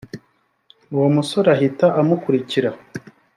uwo 0.95 1.07
musore 1.15 1.47
ahita 1.55 1.85
amukurikira 1.99 2.69